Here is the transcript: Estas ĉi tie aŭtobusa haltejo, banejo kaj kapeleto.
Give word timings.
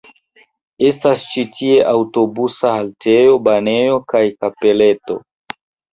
Estas 0.87 1.25
ĉi 1.33 1.43
tie 1.59 1.75
aŭtobusa 1.91 2.73
haltejo, 2.77 3.37
banejo 3.49 4.03
kaj 4.15 4.23
kapeleto. 4.43 5.19